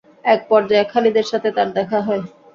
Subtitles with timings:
[0.25, 2.23] এক পর্যায়ে খালিদের সাথে তার দেখা হয়।